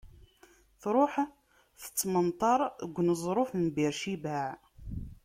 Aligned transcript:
Tṛuḥ, 0.81 1.13
tettmenṭar 1.81 2.59
deg 2.81 2.97
uneẓruf 2.99 3.51
n 3.61 3.63
Bir 3.75 3.93
Cibaɛ. 3.99 4.51